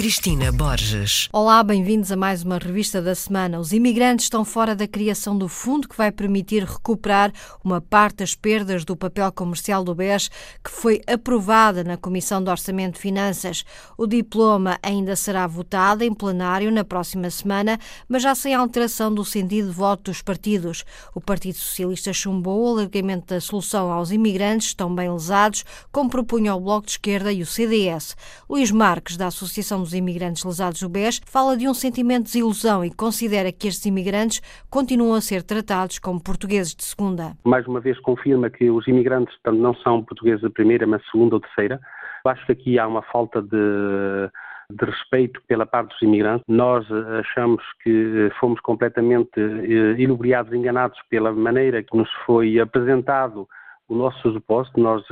[0.00, 1.28] Cristina Borges.
[1.30, 3.60] Olá, bem-vindos a mais uma revista da semana.
[3.60, 7.30] Os imigrantes estão fora da criação do fundo que vai permitir recuperar
[7.62, 10.30] uma parte das perdas do papel comercial do BES
[10.64, 13.62] que foi aprovada na Comissão de Orçamento e Finanças.
[13.94, 17.78] O diploma ainda será votado em plenário na próxima semana,
[18.08, 20.82] mas já sem alteração do sentido de voto dos partidos.
[21.14, 26.54] O Partido Socialista chumbou o alargamento da solução aos imigrantes tão bem lesados, como propunha
[26.54, 28.16] o Bloco de Esquerda e o CDS.
[28.48, 32.84] Luís Marques, da Associação dos Imigrantes Lesados do BES, fala de um sentimento de desilusão
[32.84, 34.40] e considera que estes imigrantes
[34.70, 37.32] continuam a ser tratados como portugueses de segunda.
[37.44, 41.40] Mais uma vez confirma que os imigrantes não são portugueses de primeira, mas segunda ou
[41.40, 41.80] terceira.
[42.24, 44.30] Acho que aqui há uma falta de
[44.72, 46.44] de respeito pela parte dos imigrantes.
[46.48, 46.86] Nós
[47.18, 53.48] achamos que fomos completamente eh, ilubriados, enganados pela maneira que nos foi apresentado
[53.90, 54.80] o nosso depósito.
[54.80, 55.04] Nós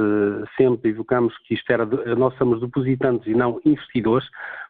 [0.56, 1.84] sempre evocamos que isto era,
[2.16, 4.26] nós somos depositantes e não investidores.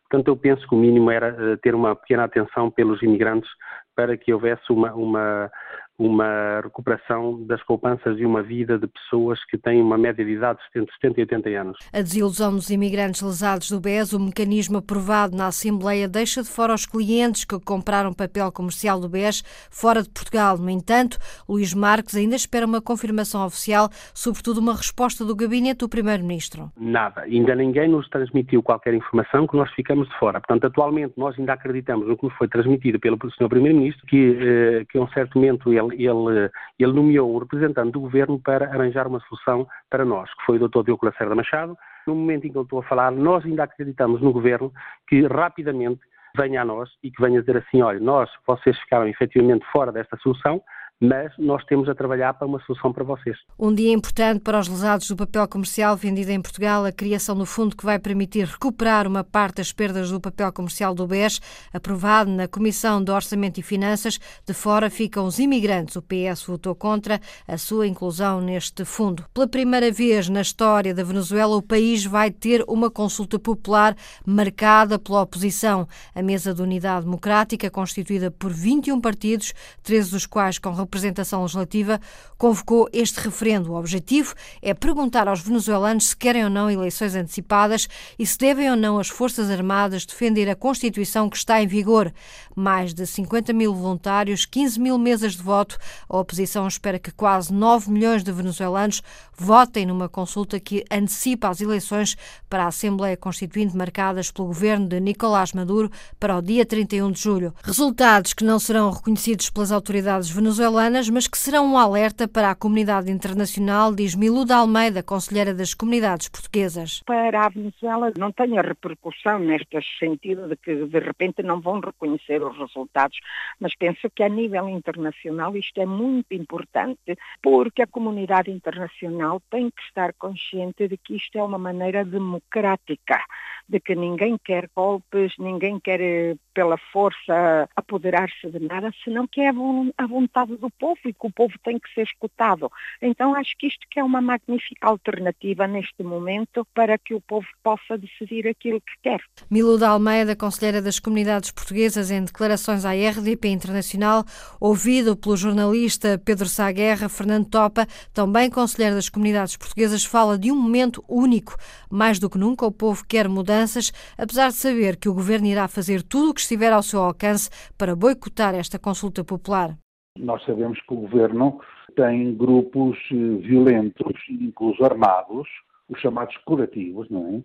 [0.08, 3.50] Portanto, eu penso que o mínimo era ter uma pequena atenção pelos imigrantes
[3.94, 5.50] para que houvesse uma, uma
[5.98, 10.60] uma recuperação das poupanças e uma vida de pessoas que têm uma média de idade
[10.72, 11.77] de 70 e 80 anos.
[11.92, 16.72] A desilusão dos imigrantes lesados do BES, o mecanismo aprovado na Assembleia, deixa de fora
[16.72, 20.56] os clientes que compraram papel comercial do BES fora de Portugal.
[20.56, 25.88] No entanto, Luís Marques ainda espera uma confirmação oficial, sobretudo uma resposta do gabinete do
[25.88, 26.70] Primeiro-Ministro.
[26.76, 27.22] Nada.
[27.22, 30.41] Ainda ninguém nos transmitiu qualquer informação que nós ficamos de fora.
[30.41, 33.48] Portanto, atualmente nós ainda acreditamos no que nos foi transmitido pelo Sr.
[33.48, 38.00] Primeiro-Ministro, que, eh, que a um certo momento ele ele, ele, nomeou um representante do
[38.00, 40.84] governo para arranjar uma solução para nós, que foi o Dr.
[40.84, 41.77] Diogo Lacerda Machado.
[42.06, 44.72] No momento em que eu estou a falar, nós ainda acreditamos no governo
[45.06, 46.00] que rapidamente
[46.36, 50.16] venha a nós e que venha dizer assim, olha, nós, vocês ficaram efetivamente fora desta
[50.19, 50.62] solução,
[51.00, 53.36] mas nós temos a trabalhar para uma solução para vocês.
[53.59, 57.47] Um dia importante para os lesados do papel comercial vendido em Portugal, a criação do
[57.47, 61.41] fundo que vai permitir recuperar uma parte das perdas do papel comercial do BES,
[61.72, 64.19] aprovado na Comissão de Orçamento e Finanças.
[64.44, 65.97] De fora ficam os imigrantes.
[65.97, 69.25] O PS votou contra a sua inclusão neste fundo.
[69.32, 73.94] Pela primeira vez na história da Venezuela, o país vai ter uma consulta popular
[74.26, 75.86] marcada pela oposição.
[76.15, 82.00] A Mesa de Unidade Democrática, constituída por 21 partidos, 13 dos quais com representação legislativa,
[82.38, 83.72] convocou este referendo.
[83.72, 87.88] O objetivo é perguntar aos venezuelanos se querem ou não eleições antecipadas
[88.19, 92.12] e se devem ou não as Forças Armadas defender a Constituição que está em vigor.
[92.56, 95.77] Mais de 50 mil voluntários, 15 mil mesas de voto.
[96.09, 99.03] A oposição espera que quase 9 milhões de venezuelanos
[99.37, 102.16] votem numa consulta que antecipa as eleições
[102.48, 107.21] para a Assembleia Constituinte marcadas pelo governo de Nicolás Maduro para o dia 31 de
[107.21, 107.54] julho.
[107.62, 110.78] Resultados que não serão reconhecidos pelas autoridades venezuelanas
[111.11, 116.28] mas que serão um alerta para a comunidade internacional, diz Miluda Almeida, conselheira das comunidades
[116.28, 117.03] portuguesas.
[117.05, 121.81] Para a Venezuela não tem a repercussão neste sentido de que de repente não vão
[121.81, 123.19] reconhecer os resultados,
[123.59, 129.71] mas penso que a nível internacional isto é muito importante, porque a comunidade internacional tem
[129.71, 133.21] que estar consciente de que isto é uma maneira democrática,
[133.69, 139.42] de que ninguém quer golpes, ninguém quer eh, pela força apoderar-se de nada, senão que
[139.42, 142.69] é a vontade do povo e que o povo tem que ser escutado.
[143.00, 147.47] Então acho que isto que é uma magnífica alternativa neste momento para que o povo
[147.62, 149.20] possa decidir aquilo que quer.
[149.48, 154.24] Miluda Almeida, conselheira das comunidades portuguesas em declarações à RDP Internacional,
[154.58, 160.50] ouvido pelo jornalista Pedro Sá Guerra, Fernando Topa, também conselheiro das comunidades portuguesas, fala de
[160.50, 161.54] um momento único.
[161.88, 165.68] Mais do que nunca o povo quer mudanças, apesar de saber que o governo irá
[165.68, 169.76] fazer tudo o que estiver ao seu alcance para boicotar esta consulta popular.
[170.19, 171.60] Nós sabemos que o governo
[171.94, 175.47] tem grupos eh, violentos, incluso armados,
[175.88, 177.42] os chamados curativos, não é?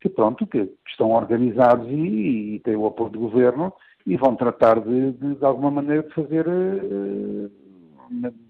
[0.00, 3.72] Que pronto, que, estão organizados e, e, têm o apoio do governo
[4.06, 7.50] e vão tratar de, de, de alguma maneira de fazer, uh,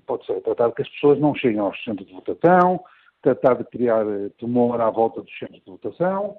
[0.07, 2.81] pode ser, tratar de que as pessoas não cheguem aos centros de votação,
[3.23, 6.37] tratar de criar eh, temor à volta dos centros de votação,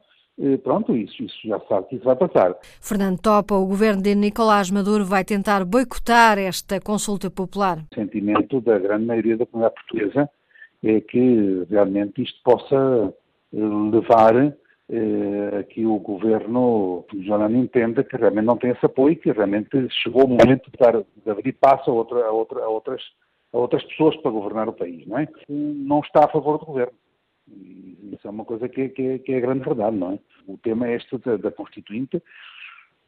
[0.63, 2.55] pronto, isso, isso já sabe que isso vai passar.
[2.81, 7.79] Fernando Topa, o governo de Nicolás Maduro vai tentar boicotar esta consulta popular.
[7.91, 10.29] O sentimento da grande maioria da comunidade portuguesa
[10.83, 13.13] é que realmente isto possa
[13.53, 13.57] eh,
[13.91, 14.35] levar
[14.89, 19.69] eh, a que o governo venezuelano entenda que realmente não tem esse apoio, que realmente
[20.01, 23.01] chegou o momento de, dar, de abrir passo a, outra, a, outra, a, outras,
[23.53, 25.27] a outras pessoas para governar o país, não é?
[25.47, 26.93] Não está a favor do governo.
[28.19, 30.19] Isso é uma coisa que, que, que é a grande verdade, não é?
[30.45, 32.21] O tema é este da, da Constituinte,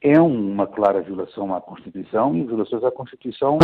[0.02, 3.60] é uma clara violação à Constituição e violações à Constituição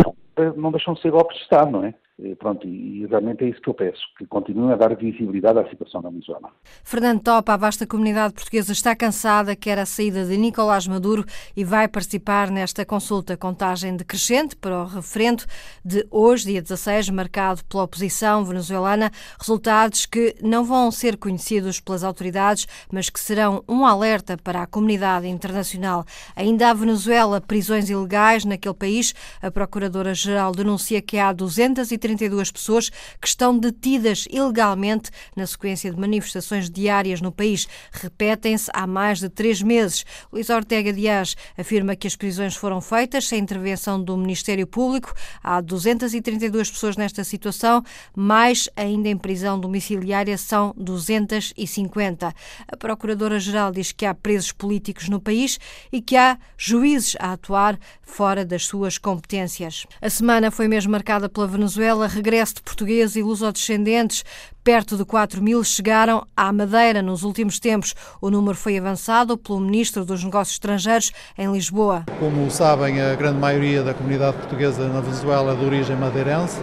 [0.56, 1.94] não deixam de ser golpes de Estado, não é?
[2.40, 6.02] Pronto, e realmente é isso que eu peço, que continuem a dar visibilidade à situação
[6.02, 6.50] da Venezuela.
[6.82, 11.24] Fernando Topa, a vasta comunidade portuguesa está cansada, quer a saída de Nicolás Maduro
[11.56, 13.36] e vai participar nesta consulta.
[13.36, 15.44] Contagem decrescente para o referendo
[15.84, 19.12] de hoje, dia 16, marcado pela oposição venezuelana.
[19.38, 24.66] Resultados que não vão ser conhecidos pelas autoridades, mas que serão um alerta para a
[24.66, 26.04] comunidade internacional.
[26.34, 29.14] Ainda há Venezuela prisões ilegais naquele país.
[29.40, 32.90] A Procuradora-Geral denuncia que há 230 32 pessoas
[33.20, 37.68] que estão detidas ilegalmente na sequência de manifestações diárias no país.
[37.92, 40.04] Repetem-se há mais de três meses.
[40.32, 45.14] Luís Ortega Dias afirma que as prisões foram feitas sem intervenção do Ministério Público.
[45.42, 47.82] Há 232 pessoas nesta situação,
[48.16, 52.34] mais ainda em prisão domiciliária são 250.
[52.68, 55.58] A Procuradora-Geral diz que há presos políticos no país
[55.92, 59.86] e que há juízes a atuar fora das suas competências.
[60.00, 64.24] A semana foi mesmo marcada pela Venezuela regresso de portugueses e lusodescendentes.
[64.64, 67.94] Perto de 4 mil chegaram à Madeira nos últimos tempos.
[68.20, 72.04] O número foi avançado pelo Ministro dos Negócios Estrangeiros em Lisboa.
[72.18, 76.58] Como sabem, a grande maioria da comunidade portuguesa na Venezuela é de origem madeirense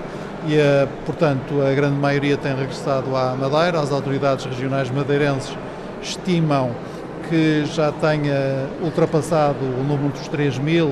[0.47, 3.79] e, eh, portanto, a grande maioria tem regressado à Madeira.
[3.79, 5.57] As autoridades regionais madeirenses
[6.01, 6.75] estimam
[7.29, 10.89] que já tenha ultrapassado o número dos 3 mil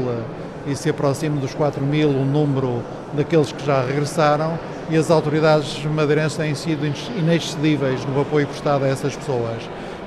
[0.68, 2.82] e se aproxime dos 4 mil o número
[3.14, 4.58] daqueles que já regressaram
[4.90, 6.86] e as autoridades madeirenses têm sido
[7.18, 9.64] inexcedíveis no apoio prestado a essas pessoas.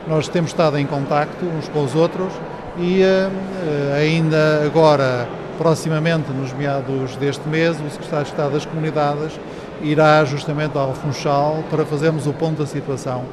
[0.06, 2.32] Nós temos estado em contacto uns com os outros
[2.78, 3.28] e eh,
[3.96, 9.40] ainda agora, proximamente, nos meados deste mês, o Secretário de Estado das Comunidades
[9.82, 13.24] irá justamente ao Funchal para fazermos o ponto da situação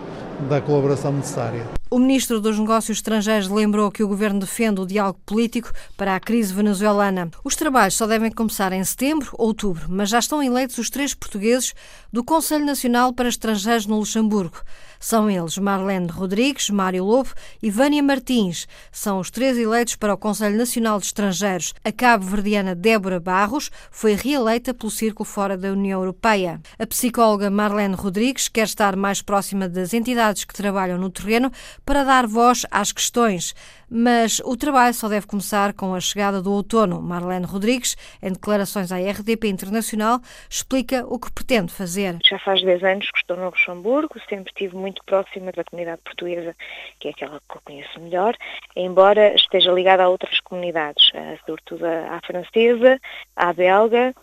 [0.44, 1.68] da colaboração necessária.
[1.90, 6.19] O ministro dos Negócios Estrangeiros lembrou que o governo defende o diálogo político para a
[6.19, 7.30] crise venezuelana.
[7.44, 11.13] Os trabalhos só devem começar em setembro ou outubro, mas já estão eleitos os três
[11.13, 11.74] portugueses
[12.12, 14.57] do Conselho Nacional para Estrangeiros no Luxemburgo.
[15.04, 17.30] São eles Marlene Rodrigues, Mário Lobo
[17.62, 18.66] e Vânia Martins.
[18.90, 21.74] São os três eleitos para o Conselho Nacional de Estrangeiros.
[21.84, 26.62] A cabo-verdiana Débora Barros foi reeleita pelo Círculo Fora da União Europeia.
[26.80, 31.52] A psicóloga Marlene Rodrigues quer estar mais próxima das entidades que trabalham no terreno
[31.86, 33.54] para dar voz às questões.
[33.95, 37.00] Mas o trabalho só deve começar com a chegada do outono.
[37.00, 40.19] Marlene Rodrigues, em declarações à RDP Internacional,
[40.50, 42.18] explica o que pretende fazer.
[42.28, 46.56] Já faz 10 anos que estou no Luxemburgo, sempre estive muito próxima da comunidade portuguesa,
[47.00, 48.36] que é aquela que eu conheço melhor,
[48.75, 53.00] embora esteja ligada a outras comunidades, eh, sobretudo à francesa,
[53.36, 54.16] à belga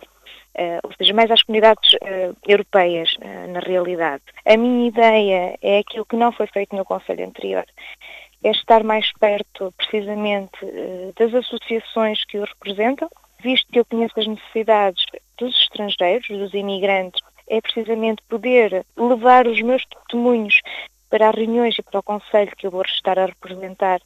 [0.53, 4.21] Uh, ou seja, mais às comunidades uh, europeias, uh, na realidade.
[4.45, 7.63] A minha ideia é aquilo que não foi feito no Conselho anterior,
[8.43, 10.57] é estar mais perto, precisamente,
[11.17, 13.09] das associações que o representam,
[13.39, 15.05] visto que eu conheço as necessidades
[15.37, 20.61] dos estrangeiros, dos imigrantes, é precisamente poder levar os meus testemunhos
[21.09, 23.99] para as reuniões e para o Conselho que eu vou estar a representar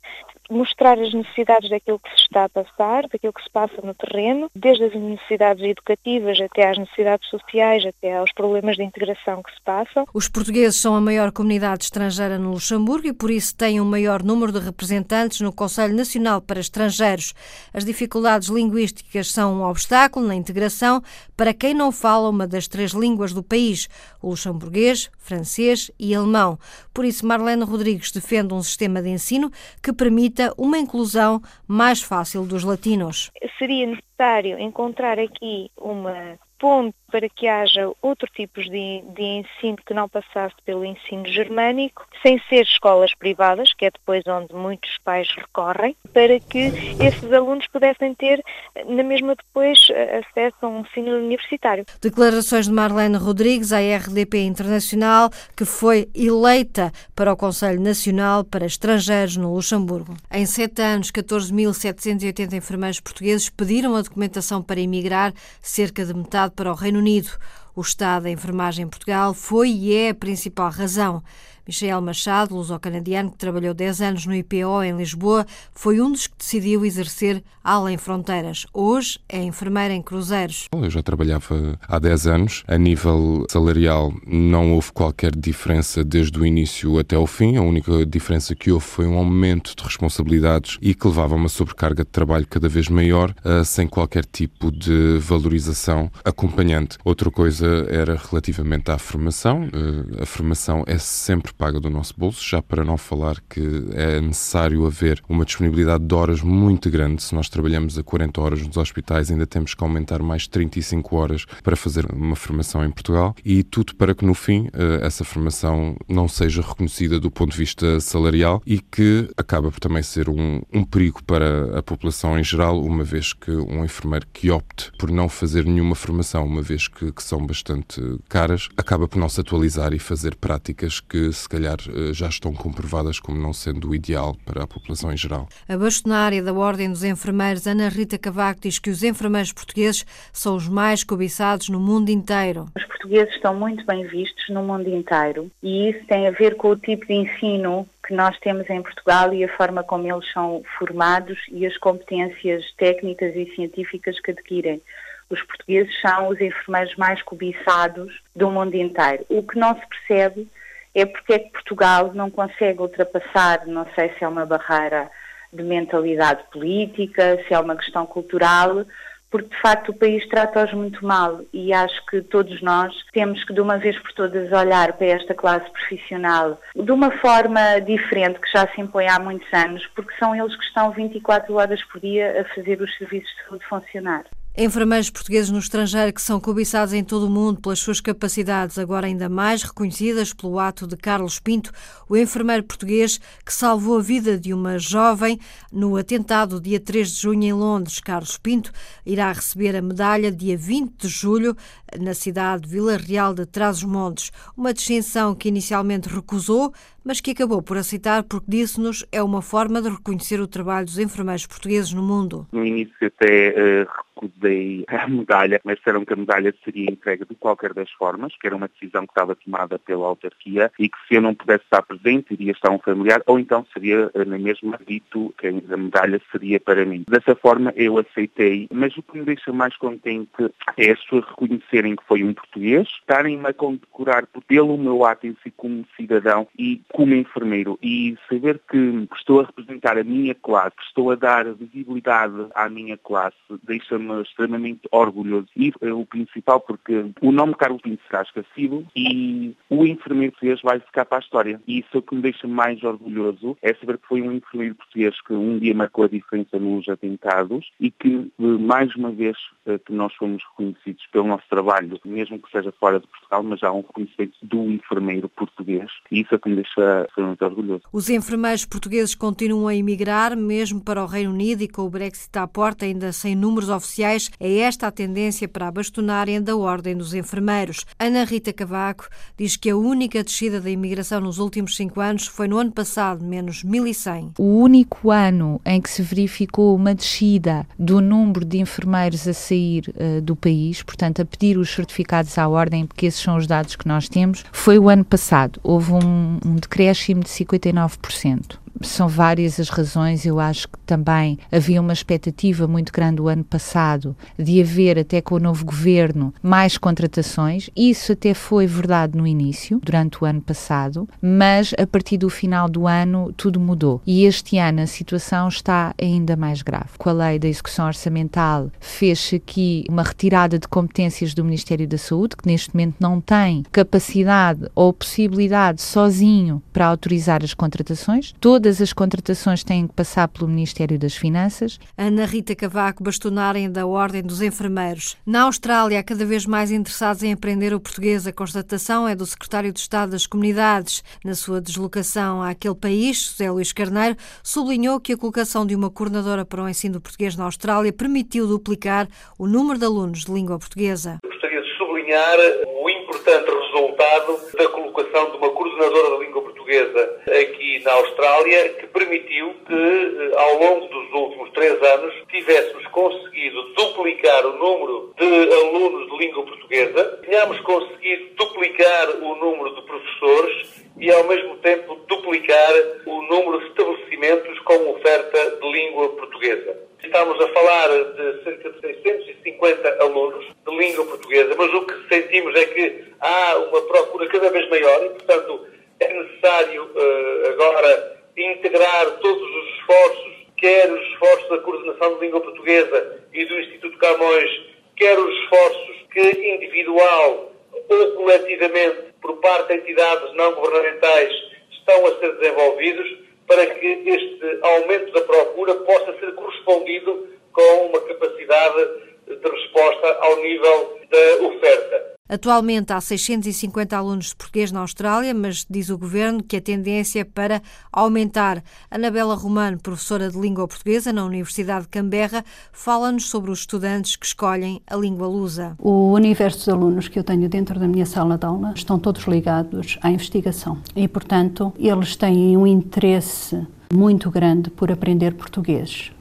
[0.49, 4.49] mostrar as necessidades daquilo que se está a passar, daquilo que se passa no terreno,
[4.55, 9.61] desde as necessidades educativas até às necessidades sociais, até aos problemas de integração que se
[9.63, 10.05] passam.
[10.13, 14.23] Os portugueses são a maior comunidade estrangeira no Luxemburgo e por isso têm um maior
[14.23, 17.33] número de representantes no Conselho Nacional para Estrangeiros.
[17.73, 21.01] As dificuldades linguísticas são um obstáculo na integração
[21.35, 23.87] para quem não fala uma das três línguas do país,
[24.21, 26.57] o luxemburguês, francês e alemão.
[26.93, 32.45] Por isso, Marlene Rodrigues defende um sistema de ensino que permite uma inclusão mais fácil
[32.45, 33.31] dos latinos.
[33.57, 39.93] Seria necessário encontrar aqui uma ponte para que haja outro tipo de, de, ensino que
[39.93, 45.29] não passasse pelo ensino germânico, sem ser escolas privadas, que é depois onde muitos pais
[45.33, 48.43] recorrem, para que esses alunos pudessem ter,
[48.85, 49.87] na mesma depois,
[50.19, 51.85] acesso a um ensino universitário.
[52.01, 58.65] Declarações de Marlene Rodrigues, à RDP Internacional, que foi eleita para o Conselho Nacional para
[58.65, 60.17] Estrangeiros no Luxemburgo.
[60.29, 66.69] Em sete anos, 14.780 enfermeiros portugueses pediram a documentação para emigrar, cerca de metade para
[66.69, 67.29] o Reino Unido.
[67.75, 71.21] O estado da enfermagem em Portugal foi e é a principal razão.
[71.67, 76.37] Michel Machado, luso-canadiano que trabalhou 10 anos no IPO em Lisboa, foi um dos que
[76.37, 78.67] decidiu exercer além fronteiras.
[78.71, 80.67] Hoje é enfermeira em cruzeiros.
[80.71, 82.63] Eu já trabalhava há 10 anos.
[82.67, 87.57] A nível salarial não houve qualquer diferença desde o início até o fim.
[87.57, 91.49] A única diferença que houve foi um aumento de responsabilidades e que levava a uma
[91.49, 96.99] sobrecarga de trabalho cada vez maior, eh, sem qualquer tipo de valorização acompanhante.
[97.03, 99.63] Outra coisa era relativamente à formação.
[99.63, 103.61] Eh, a formação é sempre paga do nosso bolso, já para não falar que
[103.93, 107.23] é necessário haver uma disponibilidade de horas muito grande.
[107.23, 111.45] Se nós trabalhamos a 40 horas nos hospitais, ainda temos que aumentar mais 35 horas
[111.63, 115.95] para fazer uma formação em Portugal e tudo para que no fim eh, essa formação
[116.07, 120.61] não seja reconhecida do ponto de vista salarial e que acaba por também ser um,
[120.73, 125.11] um perigo para a população em geral, uma vez que um enfermeiro que opte por
[125.11, 129.39] não fazer nenhuma formação, uma vez que, que são bastante caras, acaba por não se
[129.41, 133.95] atualizar e fazer práticas que se calhar eh, já estão comprovadas como não sendo o
[133.95, 135.47] ideal para a população em geral.
[135.67, 140.55] A bastonária da Ordem dos Enfermeiros, Ana Rita Cavaco, diz que os enfermeiros portugueses são
[140.55, 142.67] os mais cobiçados no mundo inteiro.
[142.75, 146.69] Os portugueses estão muito bem vistos no mundo inteiro e isso tem a ver com
[146.69, 150.63] o tipo de ensino que nós temos em Portugal e a forma como eles são
[150.77, 154.81] formados e as competências técnicas e científicas que adquirem.
[155.29, 159.25] Os portugueses são os enfermeiros mais cobiçados do mundo inteiro.
[159.27, 160.47] O que não se percebe
[160.95, 165.11] é porque é que Portugal não consegue ultrapassar, não sei se é uma barreira
[165.51, 168.85] de mentalidade política, se é uma questão cultural,
[169.29, 173.53] porque de facto o país trata-os muito mal e acho que todos nós temos que
[173.53, 178.51] de uma vez por todas olhar para esta classe profissional de uma forma diferente que
[178.51, 182.41] já se impõe há muitos anos, porque são eles que estão 24 horas por dia
[182.41, 184.23] a fazer os serviços de saúde funcionar.
[184.57, 189.05] Enfermeiros portugueses no estrangeiro que são cobiçados em todo o mundo pelas suas capacidades, agora
[189.05, 191.73] ainda mais reconhecidas pelo ato de Carlos Pinto,
[192.07, 195.37] o enfermeiro português que salvou a vida de uma jovem
[195.73, 197.99] no atentado dia 3 de junho em Londres.
[197.99, 198.71] Carlos Pinto
[199.05, 201.53] irá receber a medalha dia 20 de julho
[201.99, 206.73] na cidade de Vila Real de Trás-os-Montes, uma distinção que inicialmente recusou,
[207.05, 210.97] mas que acabou por aceitar porque disse-nos é uma forma de reconhecer o trabalho dos
[210.97, 212.47] enfermeiros portugueses no mundo.
[212.51, 217.35] No início até uh, recusei a medalha, mas disseram que a medalha seria entregue de
[217.35, 221.15] qualquer das formas, que era uma decisão que estava tomada pela autarquia e que se
[221.15, 224.79] eu não pudesse estar presente, iria estar um familiar, ou então seria uh, na mesma
[224.85, 227.03] dito que a medalha seria para mim.
[227.07, 230.29] Dessa forma eu aceitei, mas o que me deixa mais contente
[230.77, 235.35] é as pessoas reconhecerem que foi um português, estarem-me a condecorar pelo meu ato em
[235.43, 240.77] si como cidadão e como enfermeiro e saber que estou a representar a minha classe,
[240.87, 245.47] estou a dar visibilidade à minha classe, deixa-me extremamente orgulhoso.
[245.57, 250.61] E é o principal porque o nome Carlos Pinto será esquecido e o enfermeiro português
[250.63, 251.61] vai ficar para a história.
[251.67, 254.75] E isso é o que me deixa mais orgulhoso, é saber que foi um enfermeiro
[254.75, 259.35] português que um dia marcou a diferença nos atentados e que, mais uma vez,
[259.65, 263.61] eh, que nós fomos reconhecidos pelo nosso trabalho, mesmo que seja fora de Portugal, mas
[263.63, 265.91] há um reconhecimento do enfermeiro português.
[266.09, 267.83] E isso é que me deixa extremamente orgulhoso.
[267.91, 272.37] Os enfermeiros portugueses continuam a emigrar, mesmo para o Reino Unido e com o Brexit
[272.37, 274.29] à porta, ainda sem números oficiais.
[274.39, 277.85] É esta a tendência para a bastonarem da Ordem dos Enfermeiros.
[277.99, 282.47] Ana Rita Cavaco diz que a única descida da imigração nos últimos cinco anos foi
[282.47, 284.33] no ano passado, menos 1.100.
[284.37, 289.83] O único ano em que se verificou uma descida do número de enfermeiros a sair
[289.89, 293.75] uh, do país, portanto, a pedir os certificados à Ordem, porque esses são os dados
[293.75, 295.59] que nós temos, foi o ano passado.
[295.63, 300.25] Houve um, um decréscimo de 59% são várias as razões.
[300.25, 305.21] Eu acho que também havia uma expectativa muito grande o ano passado de haver, até
[305.21, 307.69] com o novo governo, mais contratações.
[307.75, 312.69] Isso até foi verdade no início, durante o ano passado, mas a partir do final
[312.69, 314.01] do ano tudo mudou.
[314.05, 316.89] E este ano a situação está ainda mais grave.
[316.97, 321.97] Com a lei da execução orçamental, fez-se aqui uma retirada de competências do Ministério da
[321.97, 328.33] Saúde, que neste momento não tem capacidade ou possibilidade sozinho para autorizar as contratações.
[328.39, 331.79] Todas Todas as contratações têm que passar pelo Ministério das Finanças.
[331.95, 335.15] Ana Rita Cavaco, bastonarem da Ordem dos Enfermeiros.
[335.23, 338.25] Na Austrália, há cada vez mais interessados em aprender o português.
[338.25, 341.03] A constatação é do Secretário de Estado das Comunidades.
[341.23, 346.43] Na sua deslocação àquele país, José Luís Carneiro, sublinhou que a colocação de uma coordenadora
[346.43, 349.07] para o ensino português na Austrália permitiu duplicar
[349.37, 351.19] o número de alunos de língua portuguesa.
[351.23, 352.39] Gostaria de sublinhar
[352.81, 358.87] o importante resultado da colocação de uma coordenadora de língua portuguesa aqui na Austrália, que
[358.87, 365.53] permitiu que, eh, ao longo dos últimos três anos, tivéssemos conseguido duplicar o número de
[365.53, 371.95] alunos de língua portuguesa, tenhamos conseguido duplicar o número de professores e, ao mesmo tempo,
[372.07, 372.73] duplicar
[373.05, 376.85] o número de estabelecimentos com oferta de língua portuguesa.
[377.03, 382.55] Estamos a falar de cerca de 650 alunos de língua portuguesa, mas o que sentimos
[382.55, 385.67] é que há uma procura cada vez maior e, portanto,
[385.99, 392.41] é necessário uh, agora integrar todos os esforços, quer os esforços da coordenação de língua
[392.41, 394.49] portuguesa e do Instituto Camões,
[394.95, 397.51] quer os esforços que individual
[397.89, 401.33] ou coletivamente por parte de entidades não governamentais
[401.71, 408.01] estão a ser desenvolvidos para que este aumento da procura possa ser correspondido com uma
[408.01, 408.89] capacidade
[409.27, 412.15] de resposta ao nível da oferta.
[412.45, 417.21] Atualmente há 650 alunos de português na Austrália, mas diz o governo que a tendência
[417.21, 417.59] é para
[417.91, 418.63] aumentar.
[418.91, 424.27] Anabela Romano, professora de língua portuguesa na Universidade de Canberra, fala-nos sobre os estudantes que
[424.27, 425.75] escolhem a língua lusa.
[425.79, 429.23] O universo de alunos que eu tenho dentro da minha sala de aula estão todos
[429.23, 436.11] ligados à investigação e, portanto, eles têm um interesse muito grande por aprender português.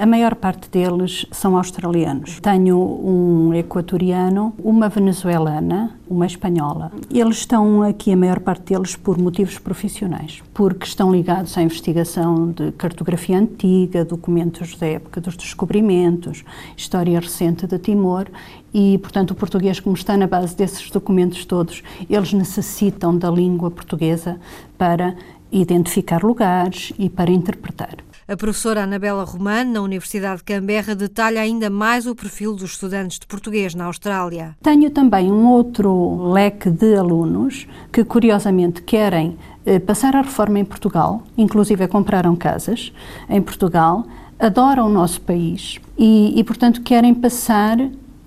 [0.00, 2.40] A maior parte deles são australianos.
[2.40, 6.90] Tenho um equatoriano, uma venezuelana, uma espanhola.
[7.10, 12.50] Eles estão aqui, a maior parte deles, por motivos profissionais, porque estão ligados à investigação
[12.50, 18.28] de cartografia antiga, documentos da época dos descobrimentos, história recente de Timor
[18.72, 23.70] e, portanto, o português, como está na base desses documentos todos, eles necessitam da língua
[23.70, 24.40] portuguesa
[24.78, 25.14] para
[25.52, 27.98] identificar lugares e para interpretar.
[28.26, 33.18] A professora Anabela Romano, na Universidade de Canberra, detalha ainda mais o perfil dos estudantes
[33.18, 34.56] de português na Austrália.
[34.62, 40.64] Tenho também um outro leque de alunos que, curiosamente, querem eh, passar a reforma em
[40.64, 42.94] Portugal, inclusive compraram casas
[43.28, 44.06] em Portugal,
[44.38, 47.76] adoram o nosso país e, e portanto, querem passar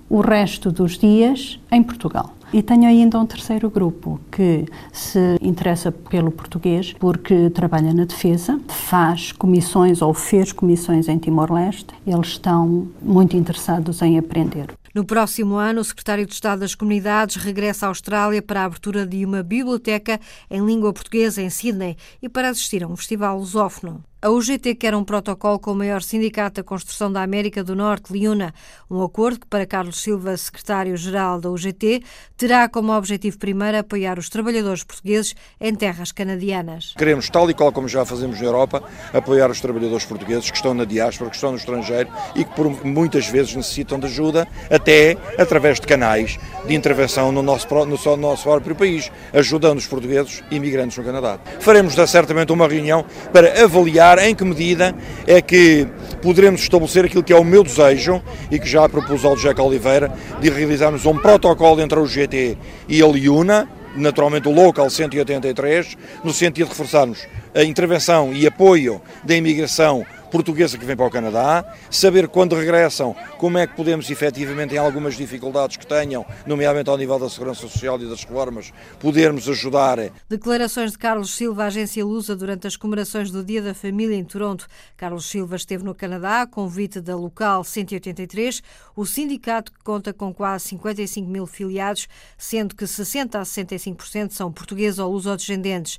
[0.08, 2.37] o resto dos dias em Portugal.
[2.54, 8.60] E tenho ainda um terceiro grupo que se interessa pelo português porque trabalha na defesa,
[8.68, 11.88] faz comissões ou fez comissões em Timor-Leste.
[12.06, 14.68] Eles estão muito interessados em aprender.
[14.98, 19.06] No próximo ano, o secretário de Estado das Comunidades regressa à Austrália para a abertura
[19.06, 24.04] de uma biblioteca em língua portuguesa em Sydney e para assistir a um festival lusófono.
[24.19, 28.12] A UGT quer um protocolo com o maior sindicato da construção da América do Norte,
[28.12, 28.51] Liuna,
[28.89, 32.01] um acordo que, para Carlos Silva, secretário-geral da UGT,
[32.36, 36.95] terá como objetivo primeiro apoiar os trabalhadores portugueses em terras canadianas.
[36.97, 38.81] Queremos, tal e qual como já fazemos na Europa,
[39.13, 42.83] apoiar os trabalhadores portugueses que estão na diáspora, que estão no estrangeiro e que por
[42.83, 48.44] muitas vezes necessitam de ajuda, até através de canais de intervenção no nosso, no nosso
[48.44, 51.39] próprio país, ajudando os portugueses imigrantes no Canadá.
[51.59, 55.87] Faremos certamente uma reunião para avaliar em que medida é que
[56.22, 60.11] poderemos estabelecer aquilo que é o meu desejo e que já propus ao Jack Oliveira
[60.39, 66.31] de realizarmos um protocolo entre a UGT e a Liuna, naturalmente o Local 183, no
[66.31, 71.66] sentido de reforçarmos a intervenção e apoio da imigração portuguesa que vem para o Canadá,
[71.90, 76.98] saber quando regressam como é que podemos efetivamente, em algumas dificuldades que tenham, nomeadamente ao
[76.98, 79.98] nível da segurança social e das reformas, podermos ajudar.
[80.29, 84.68] Declarações de Carlos Silva, agência Lusa, durante as comemorações do Dia da Família em Toronto.
[84.96, 88.61] Carlos Silva esteve no Canadá, convite da Local 183,
[88.96, 94.51] o sindicato que conta com quase 55 mil filiados, sendo que 60 a 65% são
[94.51, 95.98] portugueses ou luso-descendentes.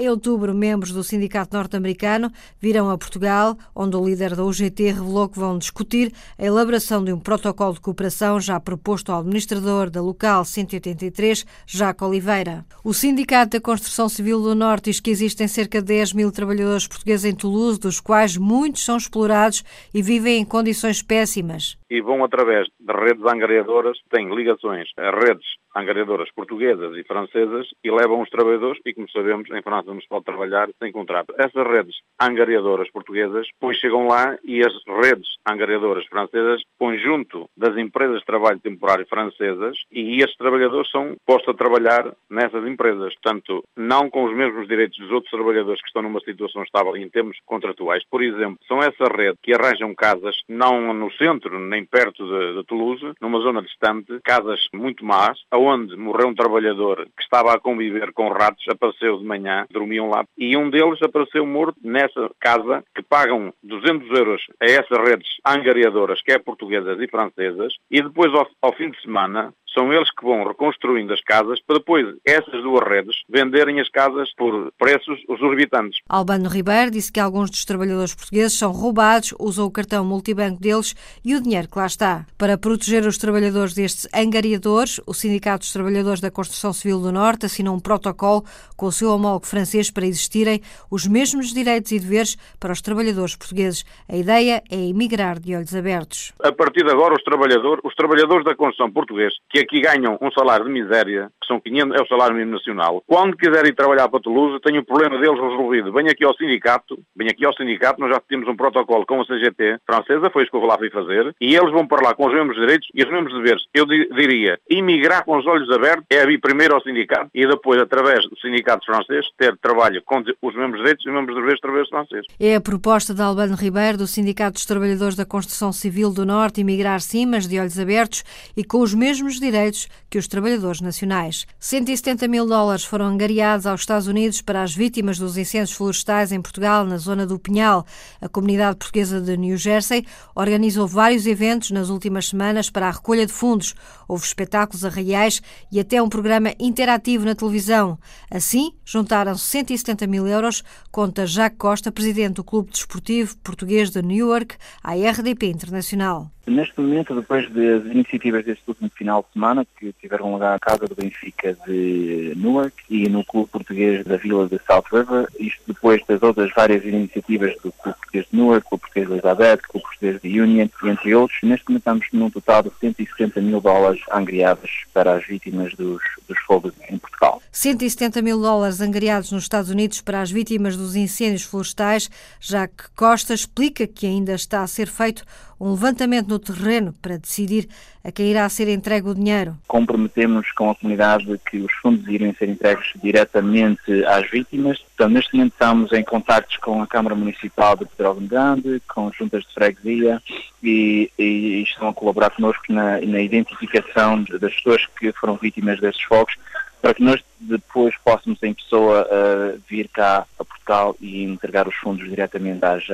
[0.00, 2.30] Em outubro, membros do sindicato norte-americano
[2.60, 7.12] virão a Portugal onde o líder da UGT revelou que vão discutir a elaboração de
[7.12, 12.64] um protocolo de cooperação já proposto ao administrador da Local 183, Jaco Oliveira.
[12.84, 16.86] O Sindicato da Construção Civil do Norte diz que existem cerca de 10 mil trabalhadores
[16.86, 21.76] portugueses em Toulouse, dos quais muitos são explorados e vivem em condições péssimas.
[21.90, 27.90] E vão através de redes angariadoras, têm ligações a redes angariadoras portuguesas e francesas e
[27.90, 31.34] levam os trabalhadores e, como sabemos, em França não se pode trabalhar sem contrato.
[31.38, 37.76] Essas redes angariadoras portuguesas depois chegam lá e as redes angariadoras francesas põem junto das
[37.76, 43.14] empresas de trabalho temporário francesas e esses trabalhadores são postos a trabalhar nessas empresas.
[43.14, 47.08] Portanto, não com os mesmos direitos dos outros trabalhadores que estão numa situação estável em
[47.08, 48.02] termos contratuais.
[48.10, 52.64] Por exemplo, são essa rede que arranjam casas não no centro nem perto de, de
[52.64, 58.12] Toulouse, numa zona distante, casas muito más, aonde morreu um trabalhador que estava a conviver
[58.12, 63.02] com ratos, apareceu de manhã, dormiam lá, e um deles apareceu morto nessa casa que
[63.02, 68.48] pagam 200 euros a essas redes angariadoras, que é portuguesas e francesas, e depois ao,
[68.62, 72.84] ao fim de semana são eles que vão reconstruindo as casas para depois essas duas
[72.88, 76.00] redes venderem as casas por preços exorbitantes.
[76.08, 80.96] Albano Ribeiro disse que alguns dos trabalhadores portugueses são roubados, usam o cartão multibanco deles
[81.24, 82.26] e o dinheiro que lá está.
[82.36, 87.46] Para proteger os trabalhadores destes angariadores, o Sindicato dos Trabalhadores da Construção Civil do Norte
[87.46, 88.44] assinou um protocolo
[88.76, 90.60] com o seu homólogo francês para existirem
[90.90, 93.84] os mesmos direitos e deveres para os trabalhadores portugueses.
[94.08, 96.32] A ideia é emigrar de olhos abertos.
[96.42, 100.30] A partir de agora, os trabalhadores, os trabalhadores da construção portuguesa, que aqui ganham um
[100.32, 103.02] salário de miséria, são 500, é o salário mínimo nacional.
[103.06, 105.92] Quando quiserem trabalhar para Toulouse, tenho o problema deles resolvido.
[105.92, 109.24] Venho aqui ao sindicato, venho aqui ao sindicato, nós já temos um protocolo com a
[109.24, 112.26] CGT francesa, foi isso que eu lá fui fazer, e eles vão para lá com
[112.26, 113.62] os mesmos direitos e os mesmos deveres.
[113.74, 118.28] Eu diria, imigrar com os olhos abertos é vir primeiro ao sindicato e depois, através
[118.28, 121.90] do sindicato francês, ter trabalho com os mesmos direitos e os mesmos deveres através do
[121.90, 122.26] francês.
[122.38, 126.60] É a proposta de Albano Ribeiro, do Sindicato dos Trabalhadores da Construção Civil do Norte,
[126.60, 128.24] imigrar sim, mas de olhos abertos
[128.56, 131.37] e com os mesmos direitos que os trabalhadores nacionais.
[131.60, 136.40] 170 mil dólares foram angariados aos Estados Unidos para as vítimas dos incêndios florestais em
[136.40, 137.84] Portugal, na zona do Pinhal.
[138.20, 143.26] A comunidade portuguesa de New Jersey organizou vários eventos nas últimas semanas para a recolha
[143.26, 143.74] de fundos.
[144.06, 147.98] Houve espetáculos arraiais e até um programa interativo na televisão.
[148.30, 154.56] Assim, juntaram 170 mil euros, conta Jacques Costa, presidente do Clube Desportivo Português de Newark,
[154.82, 156.30] à RDP Internacional.
[156.48, 160.86] Neste momento, depois das iniciativas deste último final de semana, que tiveram lugar na Casa
[160.86, 166.02] do Benfica de Newark e no Clube Português da Vila de South River, isto depois
[166.06, 170.22] das outras várias iniciativas do Clube Português de Newark, Clube Português de Elizabeth, Clube Português
[170.22, 175.16] de Union, entre outros, neste momento estamos num total de 170 mil dólares angriados para
[175.16, 177.42] as vítimas dos, dos fogos em Portugal.
[177.52, 182.84] 170 mil dólares angariados nos Estados Unidos para as vítimas dos incêndios florestais, já que
[182.96, 185.24] Costa explica que ainda está a ser feito
[185.60, 187.68] um levantamento no terreno para decidir
[188.04, 189.56] a quem irá ser entregue o dinheiro.
[189.66, 194.78] Comprometemos com a comunidade que os fundos irem ser entregues diretamente às vítimas.
[194.94, 199.44] Então, neste momento estamos em contactos com a Câmara Municipal de Pedrógão Grande, com juntas
[199.44, 200.22] de freguesia
[200.62, 206.04] e, e, estão a colaborar connosco na, na identificação das pessoas que foram vítimas destes
[206.04, 206.34] fogos
[206.80, 211.74] para que nós depois possamos em pessoa uh, vir cá a Portugal e entregar os
[211.76, 212.84] fundos diretamente às,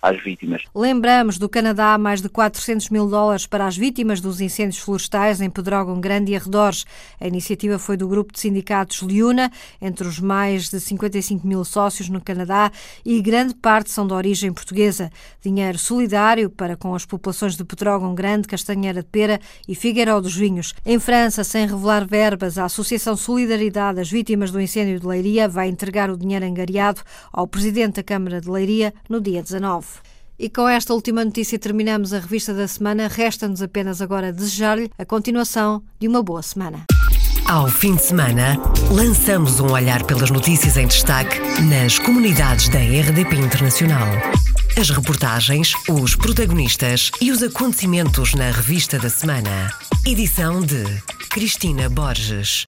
[0.00, 0.62] às vítimas.
[0.74, 5.48] Lembramos do Canadá mais de 400 mil dólares para as vítimas dos incêndios florestais em
[5.48, 6.84] Pedrógão Grande e arredores.
[7.20, 12.08] A iniciativa foi do grupo de sindicatos Liuna, entre os mais de 55 mil sócios
[12.08, 12.70] no Canadá
[13.04, 15.10] e grande parte são de origem portuguesa.
[15.40, 20.34] Dinheiro solidário para com as populações de Pedrógão Grande, Castanheira de Pera e Figueiró dos
[20.34, 20.74] Vinhos.
[20.84, 25.68] Em França, sem revelar verbas, a Associação Solidariedade das Vítimas do Incêndio de Leiria vai
[25.68, 27.00] entregar o dinheiro angariado
[27.32, 29.86] ao Presidente da Câmara de Leiria no dia 19.
[30.38, 33.06] E com esta última notícia terminamos a revista da semana.
[33.08, 36.84] Resta-nos apenas agora desejar-lhe a continuação de uma boa semana.
[37.46, 38.56] Ao fim de semana,
[38.90, 44.08] lançamos um olhar pelas notícias em destaque nas comunidades da RDP Internacional.
[44.78, 49.70] As reportagens, os protagonistas e os acontecimentos na revista da semana.
[50.06, 50.84] Edição de
[51.28, 52.60] Cristina Borges.